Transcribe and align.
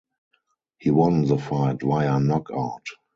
He 0.79 0.89
won 0.89 1.25
the 1.27 1.37
fight 1.37 1.83
via 1.83 2.19
knockout. 2.19 2.87